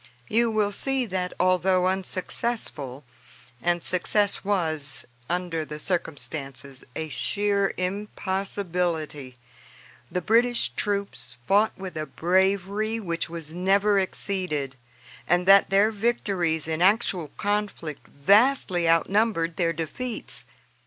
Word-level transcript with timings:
You 0.29 0.49
will 0.49 0.71
see 0.71 1.05
that, 1.05 1.31
although 1.39 1.85
unsuccessful, 1.85 3.03
and 3.61 3.83
success 3.83 4.43
was, 4.43 5.05
under 5.29 5.63
the 5.63 5.77
circumstances, 5.77 6.83
a 6.95 7.07
sheer 7.07 7.75
impossibility, 7.77 9.35
the 10.11 10.19
British 10.19 10.69
troops 10.69 11.37
fought 11.47 11.77
with 11.77 11.95
a 11.95 12.07
bravery 12.07 12.99
which 12.99 13.29
was 13.29 13.53
never 13.53 13.99
exceeded, 13.99 14.75
and 15.27 15.45
that 15.45 15.69
their 15.69 15.91
victories 15.91 16.67
in 16.67 16.81
actual 16.81 17.27
conflict 17.37 18.07
vastly 18.07 18.89
outnumbered 18.89 19.55
their 19.55 19.71
defeats. 19.71 20.45